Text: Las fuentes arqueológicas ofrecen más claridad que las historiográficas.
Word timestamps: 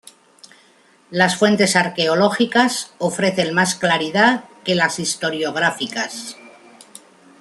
Las 1.11 1.35
fuentes 1.35 1.75
arqueológicas 1.75 2.89
ofrecen 2.97 3.53
más 3.53 3.75
claridad 3.75 4.45
que 4.65 4.73
las 4.73 4.97
historiográficas. 4.97 6.37